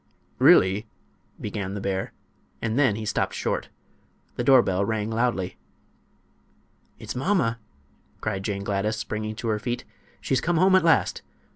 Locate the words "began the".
1.39-1.79